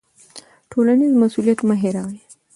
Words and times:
ټولنیز 0.71 1.13
مسوولیت 1.21 1.59
مه 1.67 1.75
هیروئ. 1.83 2.17